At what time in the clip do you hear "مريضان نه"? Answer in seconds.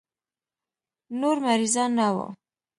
1.45-2.07